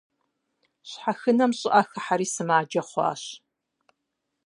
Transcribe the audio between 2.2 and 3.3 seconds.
сымаджэ хъуащ.